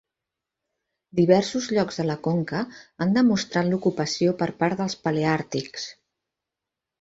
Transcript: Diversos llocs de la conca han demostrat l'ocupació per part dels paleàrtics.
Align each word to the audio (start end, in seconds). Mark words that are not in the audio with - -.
Diversos 1.19 1.67
llocs 1.77 1.99
de 2.01 2.05
la 2.09 2.15
conca 2.27 2.61
han 3.05 3.13
demostrat 3.17 3.69
l'ocupació 3.75 4.33
per 4.41 4.49
part 4.63 4.81
dels 4.81 4.97
paleàrtics. 5.05 5.87